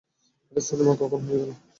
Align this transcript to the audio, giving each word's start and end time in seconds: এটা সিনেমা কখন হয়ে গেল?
এটা 0.51 0.61
সিনেমা 0.61 0.93
কখন 1.01 1.19
হয়ে 1.25 1.39
গেল? 1.41 1.51